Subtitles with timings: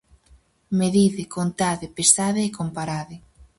[0.79, 3.15] Medide, contade, pesade e comparade.